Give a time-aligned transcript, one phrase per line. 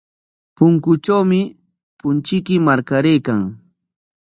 [0.55, 1.41] Punkutrawmi
[1.99, 3.39] punchuyki warkaraykan.